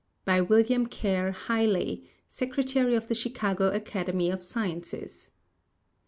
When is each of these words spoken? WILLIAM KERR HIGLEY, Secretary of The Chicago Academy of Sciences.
WILLIAM 0.25 0.87
KERR 0.87 1.31
HIGLEY, 1.31 2.09
Secretary 2.27 2.95
of 2.95 3.07
The 3.07 3.13
Chicago 3.13 3.69
Academy 3.69 4.31
of 4.31 4.43
Sciences. 4.43 5.29